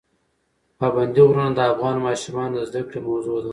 [0.79, 3.49] پابندي غرونه د افغان ماشومانو د زده کړې موضوع ده.